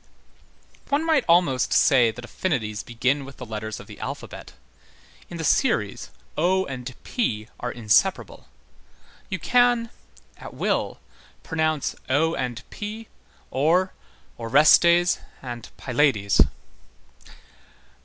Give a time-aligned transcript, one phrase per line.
[0.89, 4.53] One might almost say that affinities begin with the letters of the alphabet.
[5.29, 8.47] In the series O and P are inseparable.
[9.29, 9.91] You can,
[10.37, 10.99] at will,
[11.43, 13.09] pronounce O and P
[13.51, 13.93] or
[14.39, 16.41] Orestes and Pylades.